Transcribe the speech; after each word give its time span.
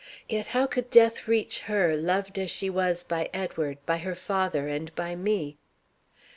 Yet 0.27 0.47
how 0.47 0.65
could 0.65 0.89
death 0.89 1.27
reach 1.27 1.59
her, 1.69 1.95
loved 1.95 2.39
as 2.39 2.49
she 2.49 2.71
was 2.71 3.03
by 3.03 3.29
Edward, 3.35 3.77
by 3.85 3.97
her 3.99 4.15
father, 4.15 4.65
and 4.67 4.91
by 4.95 5.15
me. 5.15 5.57